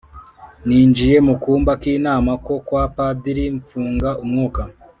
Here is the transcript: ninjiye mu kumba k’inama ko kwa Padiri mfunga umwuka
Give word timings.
ninjiye 0.67 1.17
mu 1.27 1.35
kumba 1.43 1.71
k’inama 1.81 2.31
ko 2.45 2.53
kwa 2.67 2.83
Padiri 2.95 3.45
mfunga 3.57 4.09
umwuka 4.23 4.61